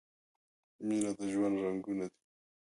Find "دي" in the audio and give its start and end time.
2.11-2.19